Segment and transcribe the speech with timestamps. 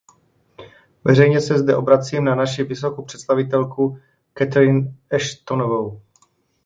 [1.03, 3.97] Veřejně se zde obracím na naši vysokou představitelku
[4.37, 6.01] Catherine Ashtonovou.